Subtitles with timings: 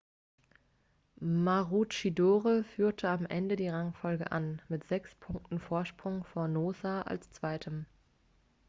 [1.19, 7.85] maroochydore führte am ende die rangfolge an mit sechs punkten vorsprung vor noosa als zweitem